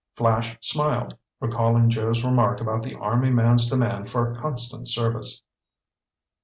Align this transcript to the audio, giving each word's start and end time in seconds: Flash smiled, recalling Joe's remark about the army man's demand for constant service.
Flash 0.15 0.57
smiled, 0.61 1.15
recalling 1.39 1.91
Joe's 1.91 2.25
remark 2.25 2.59
about 2.59 2.81
the 2.81 2.95
army 2.95 3.29
man's 3.29 3.69
demand 3.69 4.09
for 4.09 4.33
constant 4.33 4.87
service. 4.87 5.43